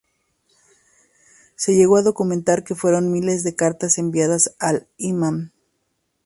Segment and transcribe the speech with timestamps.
[1.55, 5.51] Se llegó a documentar que fueron miles las cartas enviadas al Imam.